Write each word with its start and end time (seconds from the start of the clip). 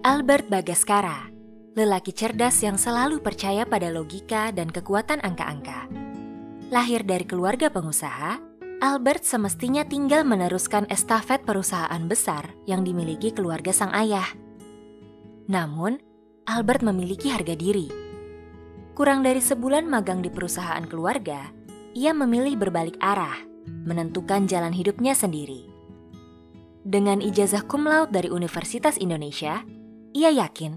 Albert 0.00 0.48
Bagaskara, 0.48 1.28
lelaki 1.76 2.16
cerdas 2.16 2.64
yang 2.64 2.80
selalu 2.80 3.20
percaya 3.20 3.68
pada 3.68 3.92
logika 3.92 4.48
dan 4.48 4.72
kekuatan 4.72 5.20
angka-angka. 5.20 5.92
Lahir 6.72 7.04
dari 7.04 7.28
keluarga 7.28 7.68
pengusaha, 7.68 8.40
Albert 8.80 9.28
semestinya 9.28 9.84
tinggal 9.84 10.24
meneruskan 10.24 10.88
estafet 10.88 11.44
perusahaan 11.44 12.00
besar 12.08 12.48
yang 12.64 12.80
dimiliki 12.80 13.28
keluarga 13.28 13.76
sang 13.76 13.92
ayah. 13.92 14.24
Namun, 15.52 16.00
Albert 16.48 16.80
memiliki 16.80 17.28
harga 17.28 17.52
diri. 17.52 17.92
Kurang 18.96 19.20
dari 19.20 19.44
sebulan 19.44 19.84
magang 19.84 20.24
di 20.24 20.32
perusahaan 20.32 20.88
keluarga, 20.88 21.52
ia 21.92 22.16
memilih 22.16 22.56
berbalik 22.56 22.96
arah, 23.04 23.36
menentukan 23.68 24.48
jalan 24.48 24.72
hidupnya 24.72 25.12
sendiri. 25.12 25.68
Dengan 26.88 27.20
ijazah 27.20 27.68
cum 27.68 27.84
laude 27.84 28.16
dari 28.16 28.32
Universitas 28.32 28.96
Indonesia, 28.96 29.60
ia 30.10 30.30
yakin 30.34 30.74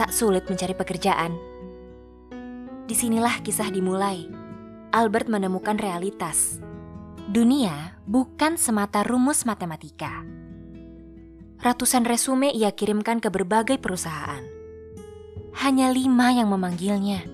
tak 0.00 0.16
sulit 0.16 0.48
mencari 0.48 0.72
pekerjaan. 0.72 1.36
Di 2.88 2.94
sinilah 2.96 3.44
kisah 3.44 3.68
dimulai. 3.68 4.28
Albert 4.92 5.28
menemukan 5.28 5.80
realitas. 5.80 6.60
Dunia 7.32 7.96
bukan 8.04 8.60
semata 8.60 9.00
rumus 9.04 9.48
matematika. 9.48 10.24
Ratusan 11.62 12.04
resume 12.04 12.52
ia 12.52 12.74
kirimkan 12.74 13.22
ke 13.22 13.32
berbagai 13.32 13.80
perusahaan. 13.80 14.42
Hanya 15.62 15.88
lima 15.94 16.34
yang 16.34 16.52
memanggilnya. 16.52 17.24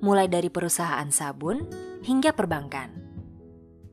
Mulai 0.00 0.30
dari 0.32 0.48
perusahaan 0.48 1.08
sabun 1.12 1.66
hingga 2.04 2.32
perbankan. 2.32 2.92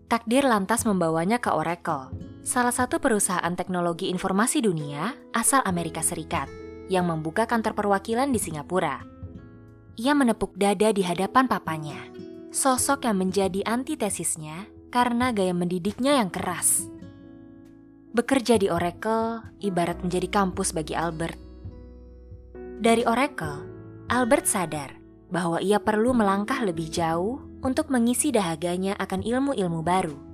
Takdir 0.08 0.46
lantas 0.48 0.88
membawanya 0.88 1.42
ke 1.42 1.52
Oracle, 1.52 2.14
salah 2.44 2.72
satu 2.72 3.04
perusahaan 3.04 3.54
teknologi 3.56 4.08
informasi 4.08 4.64
dunia 4.64 5.16
asal 5.36 5.60
Amerika 5.68 6.00
Serikat 6.00 6.48
yang 6.90 7.06
membuka 7.06 7.46
kantor 7.46 7.76
perwakilan 7.76 8.32
di 8.32 8.40
Singapura. 8.42 9.04
Ia 10.00 10.16
menepuk 10.16 10.56
dada 10.56 10.90
di 10.96 11.04
hadapan 11.04 11.46
papanya, 11.46 12.00
sosok 12.50 13.06
yang 13.06 13.20
menjadi 13.20 13.62
antitesisnya 13.68 14.72
karena 14.90 15.36
gaya 15.36 15.54
mendidiknya 15.54 16.18
yang 16.18 16.32
keras. 16.32 16.88
Bekerja 18.10 18.58
di 18.58 18.72
Oracle 18.74 19.46
ibarat 19.62 20.02
menjadi 20.02 20.28
kampus 20.32 20.74
bagi 20.74 20.98
Albert. 20.98 21.38
Dari 22.80 23.06
Oracle, 23.06 23.68
Albert 24.10 24.48
sadar 24.50 24.98
bahwa 25.30 25.62
ia 25.62 25.78
perlu 25.78 26.16
melangkah 26.18 26.58
lebih 26.66 26.90
jauh 26.90 27.38
untuk 27.62 27.94
mengisi 27.94 28.34
dahaganya 28.34 28.98
akan 28.98 29.22
ilmu-ilmu 29.22 29.86
baru 29.86 30.29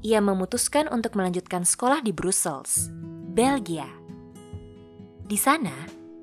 ia 0.00 0.20
memutuskan 0.20 0.88
untuk 0.88 1.16
melanjutkan 1.16 1.64
sekolah 1.64 2.00
di 2.00 2.12
Brussels, 2.12 2.88
Belgia. 3.32 3.88
Di 5.24 5.38
sana, 5.38 5.72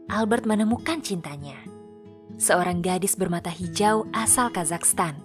Albert 0.09 0.49
menemukan 0.49 0.99
cintanya. 0.99 1.55
Seorang 2.37 2.81
gadis 2.85 3.17
bermata 3.17 3.49
hijau 3.49 4.05
asal 4.13 4.53
Kazakhstan. 4.53 5.17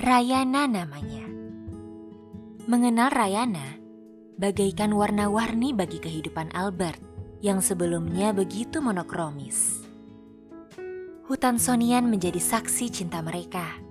Rayana 0.00 0.68
namanya. 0.68 1.24
Mengenal 2.64 3.12
Rayana 3.12 3.76
bagaikan 4.40 4.96
warna-warni 4.96 5.76
bagi 5.76 6.00
kehidupan 6.00 6.52
Albert 6.56 7.00
yang 7.44 7.60
sebelumnya 7.60 8.32
begitu 8.32 8.80
monokromis. 8.80 9.84
Hutan 11.28 11.60
Sonian 11.60 12.08
menjadi 12.08 12.40
saksi 12.40 12.92
cinta 12.92 13.24
mereka 13.24 13.84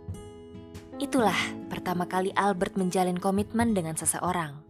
Itulah 1.01 1.37
pertama 1.73 2.05
kali 2.05 2.29
Albert 2.37 2.77
menjalin 2.77 3.17
komitmen 3.17 3.73
dengan 3.73 3.97
seseorang. 3.97 4.61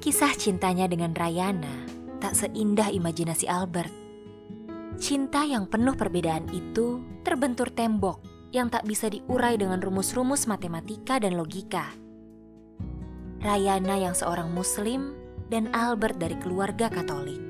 Kisah 0.00 0.32
cintanya 0.32 0.88
dengan 0.88 1.12
Rayana 1.12 1.84
tak 2.24 2.32
seindah 2.32 2.88
imajinasi 2.88 3.44
Albert. 3.44 3.92
Cinta 4.96 5.44
yang 5.44 5.68
penuh 5.68 5.92
perbedaan 5.92 6.48
itu 6.56 7.04
terbentur 7.20 7.68
tembok 7.68 8.24
yang 8.56 8.72
tak 8.72 8.88
bisa 8.88 9.12
diurai 9.12 9.60
dengan 9.60 9.84
rumus-rumus 9.84 10.48
matematika 10.48 11.20
dan 11.20 11.36
logika. 11.36 11.92
Rayana 13.44 14.00
yang 14.00 14.16
seorang 14.16 14.48
muslim 14.56 15.12
dan 15.52 15.68
Albert 15.76 16.16
dari 16.16 16.40
keluarga 16.40 16.88
Katolik. 16.88 17.40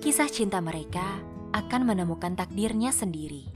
Kisah 0.00 0.32
cinta 0.32 0.64
mereka 0.64 1.04
akan 1.52 1.92
menemukan 1.92 2.32
takdirnya 2.32 2.88
sendiri. 2.88 3.55